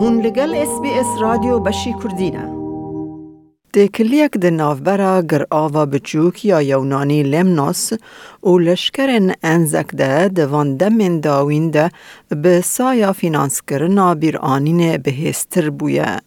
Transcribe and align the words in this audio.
هون 0.00 0.20
لگل 0.20 0.54
اس 0.54 0.80
بی 0.82 0.90
اس 0.90 1.06
رادیو 1.20 1.58
بشی 1.58 1.92
کردینه 2.02 2.42
دکلیک 3.74 4.36
د 4.42 4.44
نافبرا 4.58 5.22
گر 5.30 5.42
آوا 5.50 5.84
بچوک 5.94 6.44
یا 6.44 6.60
یونانی 6.62 7.22
لمناس 7.22 7.92
و 8.42 8.58
لشکرن 8.58 9.32
انزک 9.42 9.90
ده 9.96 10.28
دوان 10.28 10.76
دمین 10.76 11.20
داوین 11.20 11.70
ده 11.70 11.90
به 12.30 12.60
سایا 12.60 13.12
فینانس 13.12 13.62
کرنا 13.62 14.14
بیر 14.14 14.38
آنین 14.38 14.96
بهستر 14.96 15.70
بویه. 15.70 16.20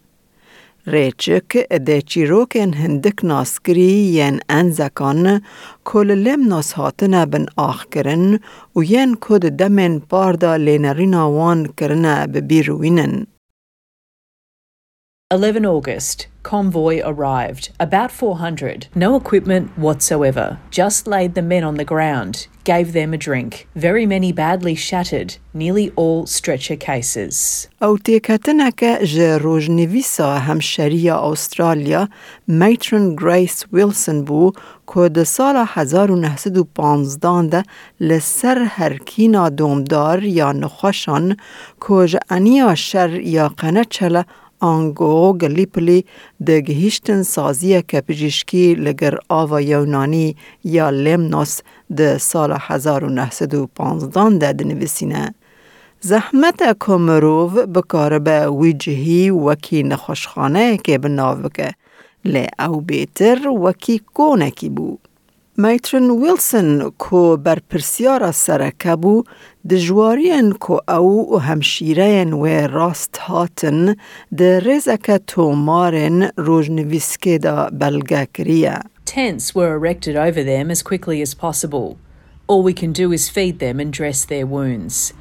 ریچک 0.86 1.56
ده 1.86 2.00
چیروکن 2.00 2.74
هندک 2.74 3.24
ناسکری 3.24 3.92
ین 4.18 4.40
انزکان 4.48 5.42
کل 5.84 6.10
لمناس 6.14 6.72
هاتنه 6.72 7.26
بن 7.26 7.46
آخ 7.56 7.86
کرن 7.92 8.38
و 8.76 8.82
ین 8.82 9.16
کد 9.20 9.48
دمین 9.48 10.00
پاردا 10.00 10.56
لینرینا 10.56 11.30
وان 11.30 11.68
کرنه 11.76 12.26
ببیروینن. 12.26 13.31
11 15.32 15.64
August, 15.64 16.26
convoy 16.42 17.00
arrived, 17.02 17.70
about 17.80 18.10
400. 18.10 18.88
No 18.94 19.16
equipment 19.16 19.70
whatsoever, 19.78 20.58
just 20.70 21.06
laid 21.06 21.34
the 21.34 21.40
men 21.40 21.64
on 21.64 21.76
the 21.76 21.86
ground, 21.86 22.48
gave 22.64 22.92
them 22.92 23.14
a 23.14 23.16
drink. 23.16 23.66
Very 23.74 24.04
many 24.04 24.30
badly 24.32 24.74
shattered, 24.74 25.38
nearly 25.54 25.90
all 25.96 26.26
stretcher 26.26 26.76
cases. 26.76 27.66
Awtêkhatineke 27.80 29.06
ji 29.06 29.38
rojnivîsa 29.40 30.40
hemşeriya 30.48 31.14
Australia, 31.14 32.08
Matron 32.46 33.16
Grace 33.16 33.62
Wilson 33.70 34.26
bû 34.26 34.54
ku 34.86 35.14
di 35.14 35.24
sala 35.24 35.66
1915 35.76 37.52
de 37.52 37.64
li 38.00 38.20
ser 38.20 38.56
herkîna 38.56 39.58
domdar 39.58 40.18
ya 40.22 40.52
nixweşan 40.52 41.36
ku 41.80 42.06
ji 42.06 42.18
eniya 42.30 42.76
şer 42.76 43.10
ya 43.10 43.50
qeneçele 43.60 44.24
آنگۆ 44.70 45.14
گلیپلی 45.42 46.00
دەگەهیشتن 46.48 47.20
سازیەکە 47.34 47.98
پزیشکی 48.06 48.66
لەگەر 48.84 49.14
ئاوە 49.30 49.58
یەونانی 49.72 50.28
یا 50.76 50.86
لێمنۆس 51.04 51.52
دە 51.98 52.10
ساڵە 52.30 52.58
1950 52.68 54.32
دەدنویسینە. 54.42 55.24
زەحمەتە 56.10 56.70
کۆمەرۆڤ 56.84 57.54
بکارە 57.74 58.20
بە 58.26 58.38
ویجهی 58.60 59.24
وەکی 59.46 59.80
نەخۆشخانەیەکێ 59.90 60.96
بناو 61.02 61.34
بکە 61.44 61.68
لێ 62.32 62.46
ئەو 62.60 62.74
بێتر 62.88 63.38
وەکی 63.64 63.96
کۆنەکی 64.16 64.70
بوو. 64.76 64.98
میترن 65.59 66.09
ویلسون 66.11 66.91
کو 66.97 67.37
بر 67.37 67.59
پرسیارا 67.69 68.31
سرکه 68.31 68.95
بو 68.95 69.23
دجوارین 69.69 70.51
کو 70.51 70.79
او 70.87 71.35
و 71.35 71.37
همشیرین 71.37 72.33
و 72.33 72.45
راست 72.67 73.17
هاتن 73.17 73.95
ده 74.37 74.59
رزک 74.59 75.21
تومارن 75.27 76.29
روژنویسکه 76.37 77.37
دا 77.37 77.69
بلگه 77.73 78.27
کریه. 78.33 78.79
Tents 79.05 79.55
were 79.55 79.73
erected 79.73 80.15
over 80.15 80.43
them 80.43 80.69
as 80.69 80.83
quickly 80.83 81.21
as 81.21 81.33
possible. 81.33 81.97
All 82.47 82.61
we 82.63 82.73
can 82.73 82.93
do 82.93 83.11
is 83.11 83.29
feed 83.29 83.59
them 83.59 83.79
and 83.79 83.91
dress 83.91 84.25
their 84.25 84.45
wounds. 84.45 85.13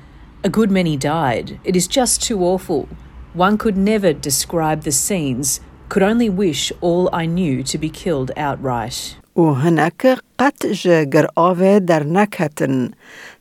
A 0.45 0.51
good 0.51 0.71
many 0.71 0.97
died. 0.97 1.59
It 1.65 1.77
is 1.77 1.87
just 1.99 2.23
too 2.29 2.41
awful. 2.53 2.89
One 3.33 3.57
could 3.57 3.79
never 3.93 4.13
describe 4.13 4.83
the 4.83 4.93
scenes, 4.93 5.61
could 5.89 6.03
only 6.03 6.29
wish 6.29 6.73
all 6.81 7.09
I 7.23 7.25
knew 7.27 7.63
to 7.63 7.79
be 7.79 7.91
killed 8.03 8.31
outright. 8.37 9.17
و 9.36 9.42
هنک 9.42 10.18
قط 10.40 10.66
جگر 10.66 11.28
آوه 11.36 11.80
در 11.80 12.04
نکتن. 12.04 12.92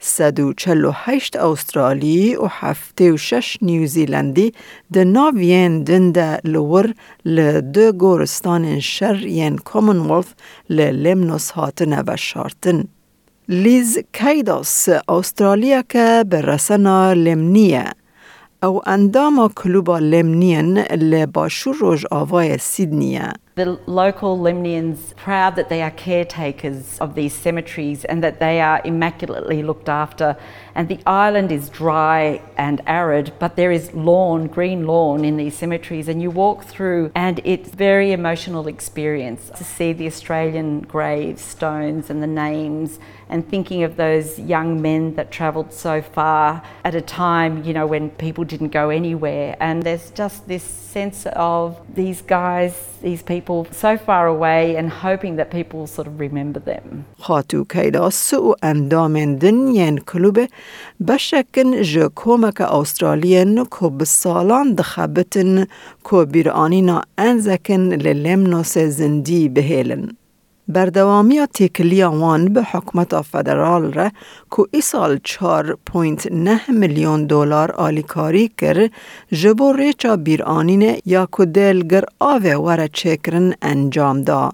سدو 0.00 0.52
چلو 0.52 0.90
هشت 0.94 1.36
استرالی 1.36 2.36
و 2.36 2.46
هفته 2.50 3.12
و 3.12 3.16
شش 3.16 3.58
نیوزیلندی 3.62 4.52
ده 4.92 5.04
ناوین 5.04 5.82
دنده 5.82 6.40
لور 6.44 6.94
لدو 7.24 7.92
گورستان 7.92 8.80
شر 8.80 9.26
ین 9.26 9.56
کامنولف 9.56 10.34
للمنوس 10.70 11.50
هاتنه 11.50 12.02
و 12.06 12.16
شارتن. 12.16 12.84
لیز 13.48 13.98
کیداس 14.12 14.88
استرالیا 15.08 15.82
که 15.82 16.24
به 16.30 16.40
رسنا 16.40 17.12
لمنیه 17.12 17.84
او 18.62 18.88
اندام 18.88 19.48
کلوبا 19.48 19.98
لمنین 19.98 20.78
لباشور 20.78 21.76
روژ 21.76 22.04
آوای 22.10 22.58
سیدنیه. 22.58 23.32
The 23.56 23.80
local 23.86 24.38
Lemnians 24.38 25.14
proud 25.16 25.56
that 25.56 25.68
they 25.68 25.82
are 25.82 25.90
caretakers 25.90 26.98
of 27.00 27.16
these 27.16 27.34
cemeteries 27.34 28.04
and 28.04 28.22
that 28.22 28.38
they 28.38 28.60
are 28.60 28.80
immaculately 28.84 29.62
looked 29.64 29.88
after. 29.88 30.36
And 30.74 30.88
the 30.88 31.00
island 31.04 31.50
is 31.50 31.68
dry 31.68 32.40
and 32.56 32.80
arid, 32.86 33.32
but 33.40 33.56
there 33.56 33.72
is 33.72 33.92
lawn, 33.92 34.46
green 34.46 34.86
lawn 34.86 35.24
in 35.24 35.36
these 35.36 35.58
cemeteries, 35.58 36.06
and 36.06 36.22
you 36.22 36.30
walk 36.30 36.64
through, 36.64 37.10
and 37.16 37.40
it's 37.44 37.70
very 37.70 38.12
emotional 38.12 38.68
experience 38.68 39.50
to 39.56 39.64
see 39.64 39.92
the 39.92 40.06
Australian 40.06 40.82
gravestones 40.82 42.08
and 42.08 42.22
the 42.22 42.28
names, 42.28 43.00
and 43.28 43.48
thinking 43.48 43.82
of 43.82 43.96
those 43.96 44.38
young 44.38 44.80
men 44.80 45.14
that 45.16 45.32
travelled 45.32 45.72
so 45.72 46.00
far 46.00 46.62
at 46.84 46.94
a 46.94 47.00
time, 47.00 47.64
you 47.64 47.72
know, 47.72 47.86
when 47.86 48.10
people 48.10 48.44
didn't 48.44 48.68
go 48.68 48.90
anywhere. 48.90 49.56
And 49.60 49.82
there's 49.82 50.10
just 50.10 50.46
this 50.46 50.62
sense 50.62 51.26
of 51.32 51.78
these 51.94 52.22
guys, 52.22 52.96
these 53.02 53.22
people 53.22 53.39
so 53.71 53.97
far 53.97 54.27
away, 54.27 54.75
and 54.75 54.89
hoping 54.89 55.35
that 55.37 55.49
people 55.51 55.87
sort 55.87 56.07
of 56.07 56.19
remember 56.19 56.59
them. 56.59 57.05
خاتو 57.19 57.63
کیداس 57.63 58.33
و 58.33 58.55
اندام 58.63 59.35
دن 59.35 59.67
ین 59.67 59.97
کلوب 59.97 60.39
بشکن 61.07 61.81
جه 61.81 62.07
کومک 62.07 62.61
استرالین 62.61 63.65
که 63.79 63.89
بسالان 63.89 64.73
دخبتن 64.73 65.65
که 66.09 66.25
بیرانینا 66.25 67.01
انزکن 67.17 67.81
للمنوس 67.93 68.77
زندی 68.77 69.49
بهیلن. 69.49 70.09
بردوامی 70.72 71.46
تیکلیا 71.54 72.10
وان 72.10 72.52
به 72.54 72.62
حکمت 72.62 73.20
فدرال 73.20 73.92
را 73.92 74.10
که 74.50 74.62
ای 74.70 74.80
سال 74.80 75.20
4.9 75.28 76.68
میلیون 76.68 77.26
دلار 77.26 77.72
آلیکاری 77.72 78.48
کر 78.58 78.88
جبو 79.32 79.72
ریچا 79.72 80.16
بیرانین 80.16 80.96
یا 81.06 81.28
که 81.36 81.44
دلگر 81.44 82.04
آوه 82.20 82.54
وره 82.54 82.88
چکرن 82.88 83.54
انجام 83.62 84.22
دا. 84.22 84.50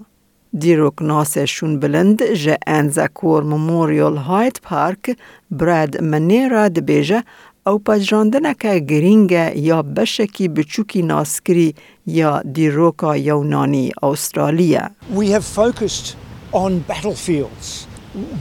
دیروک 0.59 1.01
ناسشون 1.01 1.79
بلند 1.79 2.23
جه 2.33 2.57
انزکور 2.67 3.43
مموریال 3.43 4.17
هایت 4.17 4.61
پارک 4.61 5.17
براد 5.51 6.01
منیرا 6.01 6.67
دبیجه 6.67 7.23
او 7.66 7.78
پجراندنک 7.78 8.66
گرینگ 8.88 9.30
یا 9.56 9.82
بشکی 9.82 10.48
بچوکی 10.48 11.02
ناسکری 11.02 11.74
یا 12.06 12.42
دیروکا 12.42 13.16
یونانی 13.16 13.92
استرالیا. 14.02 14.90
We 15.14 15.26
have 15.30 15.44
focused 15.44 16.16
on 16.52 16.78
battlefields. 16.88 17.86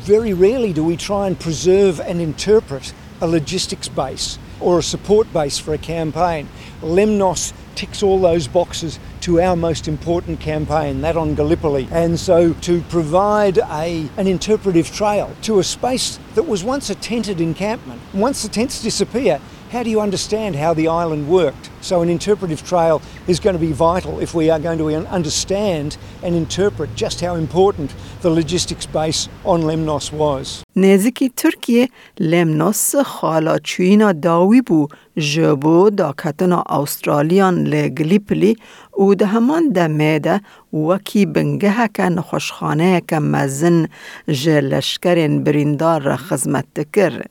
Very 0.05 0.33
rarely 0.33 0.73
do 0.73 0.83
we 0.83 0.97
try 0.97 1.27
and 1.27 1.39
preserve 1.39 1.99
and 2.09 2.19
interpret 2.19 2.93
a 3.21 3.27
logistics 3.27 3.87
base 3.87 4.37
or 4.59 4.79
a 4.79 4.83
support 4.83 5.31
base 5.33 5.57
for 5.59 5.73
a 5.73 5.77
campaign. 5.77 6.47
Lemnos 6.81 7.53
ticks 7.75 8.03
all 8.03 8.19
those 8.19 8.47
boxes 8.47 8.99
to 9.26 9.40
our 9.40 9.56
most 9.56 9.88
important 9.88 10.38
campaign, 10.38 11.00
that 11.00 11.16
on 11.16 11.34
Gallipoli. 11.34 11.88
And 11.90 12.16
so 12.16 12.52
to 12.52 12.80
provide 12.82 13.58
a, 13.58 14.08
an 14.16 14.28
interpretive 14.28 14.88
trail 14.92 15.34
to 15.42 15.58
a 15.58 15.64
space 15.64 16.20
that 16.36 16.44
was 16.44 16.62
once 16.62 16.90
a 16.90 16.94
tented 16.94 17.40
encampment, 17.40 18.00
once 18.14 18.44
the 18.44 18.48
tents 18.48 18.80
disappear, 18.80 19.40
how 19.75 19.83
do 19.83 19.89
you 19.89 20.01
understand 20.01 20.55
how 20.55 20.73
the 20.73 20.87
island 20.87 21.29
worked? 21.29 21.69
So, 21.81 22.01
an 22.01 22.09
interpretive 22.09 22.61
trail 22.67 23.01
is 23.27 23.39
going 23.39 23.55
to 23.59 23.65
be 23.69 23.71
vital 23.71 24.19
if 24.19 24.33
we 24.33 24.49
are 24.49 24.59
going 24.59 24.77
to 24.77 24.87
understand 25.19 25.97
and 26.23 26.35
interpret 26.35 26.89
just 26.95 27.21
how 27.21 27.35
important 27.35 27.89
the 28.21 28.29
logistics 28.29 28.85
base 28.85 29.29
on 29.45 29.61
Lemnos 29.61 30.11
was. 30.11 30.63
نزدیکی 30.75 31.29
ترکیه 31.29 31.87
لمنوس 32.19 32.95
خالا 32.95 33.57
چوینا 33.57 34.11
داوی 34.11 34.61
بو 34.61 34.87
جبو 35.17 35.89
دا 35.89 36.13
کتنا 36.17 36.63
استرالیان 36.69 37.63
لگلیپلی 37.63 38.55
و 38.99 39.13
ده 39.15 39.25
همان 39.25 39.69
دمه 39.69 40.19
ده 40.19 40.41
وکی 40.73 41.25
بنگه 41.25 41.89
که 41.93 42.03
نخوشخانه 42.03 43.01
که 43.07 43.19
مزن 43.19 43.87
جلشکرین 44.27 45.43
بریندار 45.43 46.01
را 46.01 46.17
خزمت 46.17 46.65
دکر. 46.75 47.21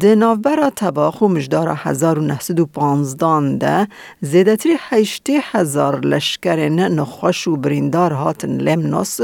ده 0.00 0.14
نوبرا 0.14 0.70
تباخ 0.70 1.22
و 1.22 1.28
مجدار 1.28 1.68
1915 1.68 3.56
ده 3.58 3.88
زیدتری 4.20 4.76
هشتی 4.78 5.40
هزار 5.42 6.00
لشکرین 6.00 6.80
نخوش 6.80 7.48
و 7.48 7.56
بریندار 7.56 8.12
هاتن 8.12 8.56
لمنوس 8.56 9.20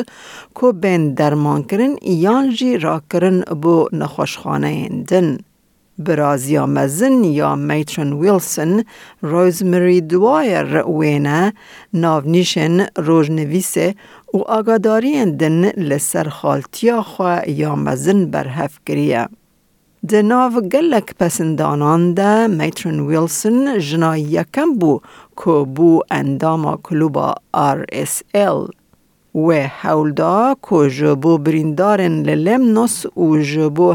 که 0.60 0.72
بین 0.72 1.14
درمان 1.14 1.62
کرن 1.62 1.96
ایان 2.00 2.54
جی 2.54 2.78
را 2.78 3.02
کرن 3.12 3.40
بو 3.40 3.88
نخوشخانه 3.92 4.88
دن. 4.88 5.38
برازیا 5.98 6.66
مزن 6.66 7.24
یا 7.24 7.54
میترن 7.54 8.12
ویلسون 8.12 8.84
روزمری 9.22 10.00
دوایر 10.00 10.84
وینه 10.86 11.52
ناونیشن 11.92 12.86
روژنویسه 12.96 13.94
و 14.34 14.38
آگاداری 14.38 15.24
دن 15.30 15.70
لسر 15.70 16.28
خالتیا 16.28 17.02
خواه 17.02 17.50
یا 17.50 17.74
مزن 17.76 18.26
برهف 18.26 18.78
کریه. 18.86 19.28
De 20.06 20.20
de 22.14 22.48
Matron 22.48 23.06
Wilson 23.08 23.80
jina 23.80 24.16
yekem 24.16 24.78
bû 24.78 25.00
ku 25.34 25.64
bû 25.64 26.02
endama 26.10 26.76
kluba 26.82 27.34
RSL. 27.54 28.68
Wê 29.34 29.70
ku 30.60 30.88
ji 30.90 31.14
bo 31.16 31.38
li 31.38 32.36
Lemnos 32.36 33.06
û 33.16 33.42
ji 33.42 33.70
bo 33.70 33.94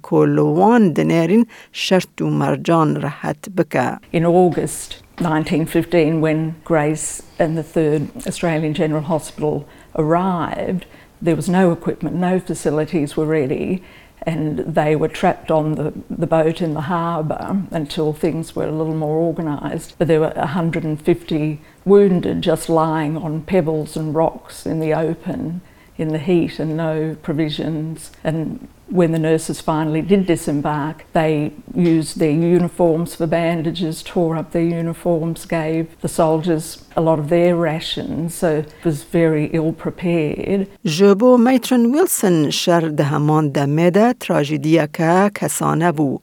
ku 0.00 0.24
li 0.24 0.40
wan 0.40 0.94
dinêrin 0.94 1.46
şert 1.72 2.20
û 2.20 2.30
mercan 2.30 3.02
rehet 3.02 3.48
bike. 3.54 3.98
In 4.12 4.24
August 4.24 5.02
1915, 5.18 6.22
when 6.22 6.54
Grace 6.64 7.22
and 7.38 7.58
the 7.58 7.62
Third 7.62 8.08
Australian 8.26 8.72
General 8.72 9.02
Hospital 9.02 9.66
arrived, 9.96 10.86
there 11.20 11.36
was 11.36 11.48
no 11.48 11.72
equipment, 11.72 12.16
no 12.16 12.40
facilities 12.40 13.18
were 13.18 13.26
ready 13.26 13.82
and 14.26 14.58
they 14.58 14.96
were 14.96 15.08
trapped 15.08 15.50
on 15.50 15.74
the, 15.74 15.92
the 16.08 16.26
boat 16.26 16.62
in 16.62 16.74
the 16.74 16.82
harbour 16.82 17.62
until 17.70 18.12
things 18.12 18.56
were 18.56 18.66
a 18.66 18.72
little 18.72 18.94
more 18.94 19.18
organised. 19.18 19.98
But 19.98 20.08
there 20.08 20.20
were 20.20 20.32
150 20.34 21.60
wounded 21.84 22.42
just 22.42 22.68
lying 22.68 23.16
on 23.16 23.42
pebbles 23.42 23.96
and 23.96 24.14
rocks 24.14 24.66
in 24.66 24.80
the 24.80 24.94
open 24.94 25.60
in 25.97 26.09
the 26.09 26.23
heat 26.29 26.59
and 26.59 26.77
no 26.77 27.15
provisions. 27.21 28.11
And 28.23 28.67
when 28.99 29.11
the 29.11 29.19
nurses 29.19 29.59
finally 29.61 30.01
did 30.01 30.25
disembark, 30.25 30.97
they 31.13 31.51
used 31.75 32.19
their 32.19 32.31
uniforms 32.31 33.15
for 33.15 33.27
bandages, 33.27 34.01
tore 34.01 34.35
up 34.37 34.51
their 34.51 34.69
uniforms, 34.83 35.45
gave 35.45 35.83
the 36.01 36.07
soldiers 36.07 36.65
a 36.95 37.01
lot 37.01 37.19
of 37.19 37.27
their 37.29 37.55
rations, 37.55 38.33
so 38.33 38.47
it 38.59 38.85
was 38.85 39.03
very 39.03 39.45
ill 39.53 39.73
prepared. 39.73 40.67
جبو 40.85 41.37
میترن 41.37 41.85
ویلسون 41.85 42.49
شر 42.49 42.87
ده 42.87 43.03
همان 43.03 43.49
دمه 43.49 43.89
ده 43.89 44.13
تراجیدیا 44.13 44.87
که 44.87 45.31
کسانه 45.35 45.91
بو. 45.91 46.19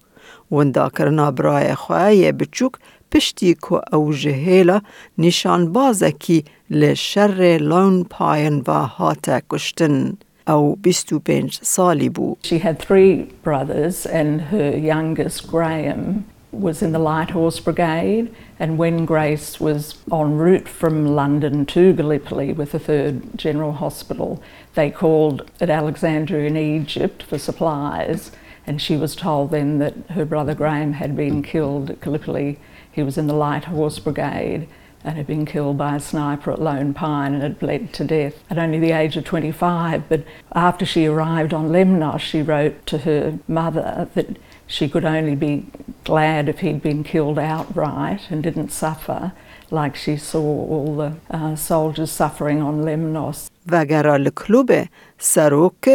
وندا 0.51 0.89
کرنا 0.89 1.31
برای 1.31 1.75
خواه 1.75 2.33
بچوک 2.33 2.73
پشتی 3.13 3.55
که 3.55 3.95
او 3.97 4.13
جهیلا 4.13 4.81
نشان 5.19 5.73
بازکی 5.73 6.45
لشر 6.71 7.59
لون 7.61 8.05
پاین 8.11 8.63
و 8.67 8.73
هات 8.87 9.43
کشتن. 9.51 10.17
او 10.49 10.77
25 10.83 11.59
سالی 11.63 12.09
بو. 12.09 12.37
She 12.43 12.59
had 12.59 12.79
three 12.79 13.33
brothers 13.43 14.07
and 14.07 14.41
her 14.41 14.77
youngest, 14.77 15.49
Graham, 15.49 16.25
was 16.53 16.83
in 16.83 16.93
the 16.93 16.99
Light 16.99 17.31
Horse 17.31 17.61
Brigade 17.61 18.35
and 18.59 18.79
when 18.79 19.05
Grace 19.05 19.61
was 19.61 19.97
en 20.11 20.39
route 20.39 20.69
from 20.69 20.95
London 21.07 21.67
to 21.67 21.93
Gallipoli 21.93 22.53
with 22.53 22.73
the 22.73 22.79
3rd 22.79 23.37
General 23.37 23.73
Hospital, 23.73 24.43
they 24.75 24.91
called 24.91 25.51
at 25.61 25.69
Alexandria 25.69 26.47
in 26.47 26.57
Egypt 26.57 27.23
for 27.23 27.39
supplies 27.39 28.33
and 28.67 28.81
she 28.81 28.97
was 28.97 29.15
told 29.15 29.51
then 29.51 29.79
that 29.79 29.95
her 30.11 30.25
brother 30.25 30.55
Graham 30.55 30.93
had 30.95 31.17
been 31.17 31.43
killed 31.43 31.91
at 31.91 32.01
Gallipoli. 32.01 32.59
He 32.91 33.03
was 33.03 33.19
in 33.19 33.27
the 33.27 33.35
Light 33.35 33.65
Horse 33.65 33.99
Brigade 33.99 34.69
and 35.05 35.17
had 35.17 35.27
been 35.27 35.47
killed 35.47 35.79
by 35.79 35.97
a 35.97 36.01
sniper 36.01 36.51
at 36.51 36.61
Lone 36.61 36.93
Pine 36.93 37.35
and 37.35 37.43
had 37.43 37.59
bled 37.59 37.93
to 37.93 38.05
death 38.05 38.43
at 38.51 38.59
only 38.59 38.81
the 38.81 38.91
age 38.91 39.17
of 39.17 39.25
25. 39.25 40.09
But 40.09 40.25
after 40.53 40.85
she 40.85 41.07
arrived 41.07 41.55
on 41.55 41.69
Lemnos, 41.69 42.21
she 42.21 42.43
wrote 42.43 42.85
to 42.87 42.99
her 42.99 43.39
mother 43.47 44.09
that 44.15 44.37
she 44.67 44.89
could 44.89 45.05
only 45.05 45.37
be 45.37 45.67
glad 46.03 46.49
if 46.49 46.59
he'd 46.59 46.83
been 46.83 47.05
killed 47.05 47.39
outright 47.39 48.31
and 48.31 48.43
didn't 48.43 48.71
suffer 48.71 49.33
like 49.71 49.95
she 49.97 50.17
saw 50.17 50.41
all 50.41 50.97
the 50.97 51.17
uh, 51.31 51.55
soldiers 51.55 52.11
suffering 52.11 52.61
on 52.63 52.83
Lemnos. 52.83 53.49
وگرا 53.73 54.17
لکلوب 54.17 54.73
سروک 55.19 55.89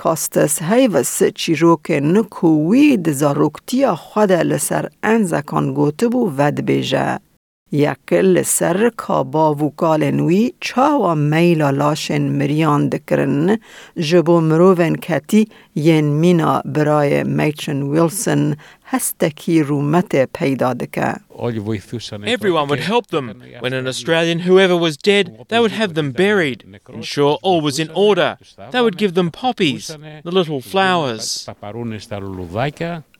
کاستس 0.00 0.62
هیوس 0.62 1.22
چیروک 1.22 1.90
نکووی 1.90 2.96
دزاروکتیا 2.96 3.94
خود 3.94 4.32
لسر 4.32 4.88
انزکان 5.02 5.74
گوته 5.74 6.08
بو 6.08 6.32
ود 6.38 6.60
بیجه. 6.60 7.18
یکل 7.72 8.42
سر 8.42 8.90
کابا 8.96 9.54
و 9.54 9.70
کالنوی 9.76 10.52
چاوا 10.60 11.14
میلا 11.14 11.70
لاشن 11.70 12.22
مریان 12.22 12.88
دکرن 12.88 13.58
جبو 13.96 14.40
مروون 14.40 14.96
کتی 14.96 15.48
ین 15.77 16.05
مینا 16.05 16.61
برای 16.65 17.23
میترن 17.23 17.81
ویلسون 17.81 18.55
هستکی 18.85 19.63
رومت 19.63 20.15
پیدا 20.33 20.73
دکه. 20.73 21.13
Everyone 22.37 22.67
would 22.69 22.85
help 22.93 23.07
them. 23.07 23.25
When 23.63 23.73
an 23.73 23.87
Australian, 23.87 24.39
whoever 24.47 24.77
was 24.77 24.95
dead, 24.97 25.25
they 25.49 25.59
would 25.59 25.75
have 25.81 25.91
them 25.95 26.11
buried. 26.11 26.59
Ensure 26.97 27.33
all 27.41 27.59
was 27.61 27.79
in 27.79 27.89
order. 28.07 28.37
They 28.73 28.81
would 28.85 28.97
give 29.03 29.13
them 29.19 29.29
poppies, 29.31 29.87
the 30.27 30.31
little 30.39 30.61
flowers. 30.61 31.49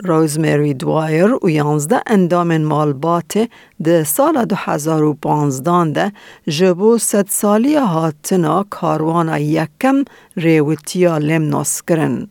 روزمری 0.05 0.73
دوایر 0.73 1.33
و 1.43 1.49
یانزده 1.49 2.01
اندام 2.07 2.57
مالبات 2.57 3.49
ده 3.83 4.03
سال 4.03 4.45
دو 4.45 4.55
هزار 4.55 5.03
و 5.03 5.13
پانزدان 5.13 5.93
ده 5.93 6.11
جبو 6.47 6.97
ست 6.97 7.29
سالی 7.29 7.75
هاتنا 7.75 8.65
کاروان 8.69 9.41
یکم 9.41 10.03
ریوتیا 10.37 11.17
لمناس 11.17 11.81
کرن. 11.81 12.27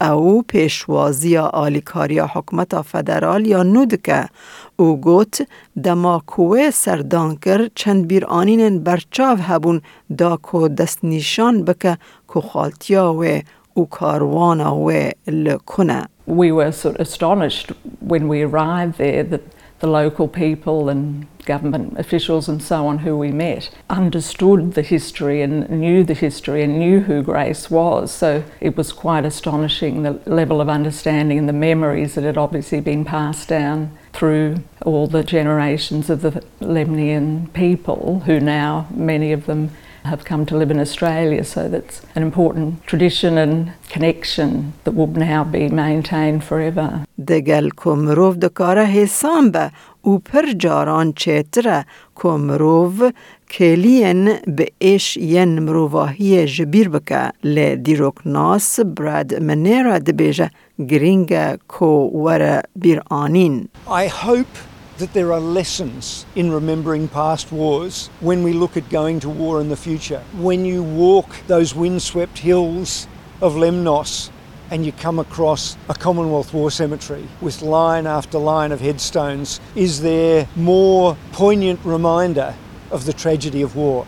او 0.00 0.42
پیشوازی 0.42 1.36
آلیکاریا 1.36 2.26
حکمت 2.34 2.82
فدرال 2.82 3.46
یا 3.46 3.62
نودکه 3.62 4.28
او 4.76 5.00
گوت 5.00 5.48
دما 5.84 6.22
کوه 6.26 6.70
سردان 6.70 7.36
کر 7.36 7.68
چند 7.74 8.06
بیر 8.06 8.26
آنین 8.26 8.84
برچاو 8.84 9.36
هبون 9.36 9.82
دا 10.18 10.36
کو 10.36 10.68
دست 10.68 11.04
نشان 11.04 11.64
بکه 11.64 11.98
کو 12.26 12.40
خالتیا 12.40 13.14
و 13.14 13.40
او 13.74 13.86
کاروانا 13.86 14.76
و 14.76 15.10
لکنه. 15.26 16.08
We 16.26 16.52
were 16.52 16.72
sort 16.72 16.94
of 16.94 17.00
astonished 17.00 17.72
when 18.00 18.28
we 18.28 18.42
arrived 18.42 18.98
there 18.98 19.22
that 19.22 19.42
the 19.80 19.86
local 19.86 20.28
people 20.28 20.88
and 20.88 21.26
government 21.48 21.98
officials 21.98 22.48
and 22.48 22.62
so 22.62 22.86
on 22.86 22.98
who 22.98 23.16
we 23.16 23.32
met 23.32 23.70
understood 23.90 24.74
the 24.74 24.82
history 24.82 25.42
and 25.42 25.68
knew 25.68 26.04
the 26.04 26.14
history 26.14 26.62
and 26.62 26.78
knew 26.78 27.00
who 27.00 27.22
Grace 27.22 27.70
was. 27.70 28.12
So 28.12 28.44
it 28.60 28.76
was 28.76 28.92
quite 28.92 29.24
astonishing 29.24 30.02
the 30.02 30.20
level 30.26 30.60
of 30.60 30.68
understanding 30.68 31.38
and 31.38 31.48
the 31.48 31.54
memories 31.54 32.14
that 32.14 32.24
had 32.24 32.38
obviously 32.38 32.80
been 32.80 33.04
passed 33.04 33.48
down 33.48 33.96
through 34.12 34.62
all 34.84 35.06
the 35.06 35.24
generations 35.24 36.10
of 36.10 36.22
the 36.22 36.44
Lemnian 36.60 37.52
people 37.54 38.20
who 38.26 38.38
now, 38.38 38.86
many 38.90 39.32
of 39.32 39.46
them, 39.46 39.70
have 40.04 40.24
come 40.24 40.46
to 40.46 40.56
live 40.56 40.70
in 40.70 40.80
Australia, 40.80 41.44
so 41.44 41.68
that's 41.68 42.02
an 42.14 42.22
important 42.22 42.84
tradition 42.86 43.36
and 43.38 43.72
connection 43.88 44.72
that 44.84 44.92
will 44.92 45.06
now 45.06 45.44
be 45.44 45.68
maintained 45.68 46.42
forever. 46.44 47.04
دگل 47.27 47.69
کمروف 47.77 48.35
دکاره 48.35 48.85
حسام 48.85 49.51
به 49.51 49.71
او 50.01 50.19
پر 50.19 50.51
جاران 50.59 51.13
چتره 51.13 51.85
کمروف 52.15 53.03
کلین 53.51 54.33
به 54.47 54.67
ایش 54.79 55.17
ین 55.17 55.59
مروواهی 55.59 56.45
جبیر 56.45 56.89
بکه 56.89 57.31
لی 57.43 57.75
دیروک 57.75 58.15
ناس 58.25 58.79
براد 58.79 59.33
منیرا 59.33 59.99
دبیجه 59.99 60.49
گرینگ 60.89 61.55
کو 61.67 62.09
وره 62.13 62.63
بیر 62.75 63.01
آنین. 63.09 63.69
I 63.87 64.07
hope 64.07 64.55
that 64.99 65.13
there 65.13 65.31
are 65.33 65.39
lessons 65.39 66.25
in 66.35 66.51
remembering 66.51 67.07
past 67.07 67.51
wars 67.51 68.09
when 68.21 68.43
we 68.43 68.53
look 68.53 68.77
at 68.77 68.89
going 68.89 69.19
to 69.19 69.29
war 69.29 69.61
in 69.61 69.69
the 69.69 69.75
future. 69.75 70.21
When 70.47 70.65
you 70.65 70.83
walk 70.83 71.29
those 71.47 71.75
windswept 71.75 72.37
hills 72.39 73.07
of 73.41 73.55
Lemnos 73.55 74.29
and 74.71 74.85
you 74.85 74.91
come 74.91 75.19
across 75.19 75.77
a 75.89 75.93
Commonwealth 75.93 76.53
War 76.53 76.71
cemetery 76.71 77.27
with 77.41 77.61
line 77.61 78.07
after 78.07 78.37
line 78.39 78.71
of 78.71 78.79
headstones, 78.81 79.59
is 79.75 80.01
there 80.01 80.47
more 80.55 81.15
poignant 81.31 81.79
reminder 81.83 82.55
of 82.91 83.05
the 83.05 83.13
tragedy 83.13 83.61
of 83.61 83.75
war? 83.75 84.05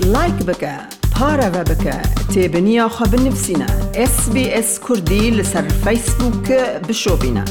لایک 0.00 0.34
بکه 0.34 0.78
پاره 1.12 1.48
و 1.48 1.64
بکه 1.64 2.02
تیبنیا 2.34 2.88
خواب 2.88 3.14
نفسینا 3.14 3.66
اس 3.94 4.28
بی 4.28 4.50
اس 4.50 4.80
کردی 4.88 5.30
لسر 5.30 5.68
فیسبوک 5.68 6.50
بشو 6.88 7.16
بینه 7.16 7.44